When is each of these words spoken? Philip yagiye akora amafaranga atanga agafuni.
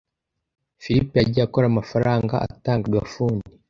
Philip 0.81 1.09
yagiye 1.19 1.43
akora 1.45 1.65
amafaranga 1.69 2.35
atanga 2.47 2.85
agafuni. 2.89 3.41